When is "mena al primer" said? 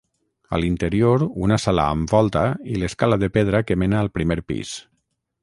3.83-4.41